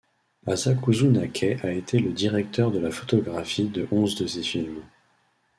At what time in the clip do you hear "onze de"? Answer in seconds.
3.91-4.25